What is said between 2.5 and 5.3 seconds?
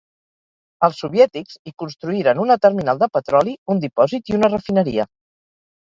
terminal de petroli, un dipòsit i una refineria.